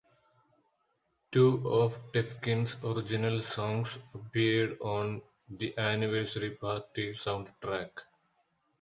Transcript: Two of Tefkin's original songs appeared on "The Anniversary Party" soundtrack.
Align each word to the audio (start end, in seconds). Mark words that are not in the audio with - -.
Two 1.31 1.61
of 1.69 2.11
Tefkin's 2.11 2.75
original 2.83 3.39
songs 3.39 3.99
appeared 4.15 4.79
on 4.81 5.21
"The 5.47 5.77
Anniversary 5.77 6.55
Party" 6.55 7.11
soundtrack. 7.13 7.91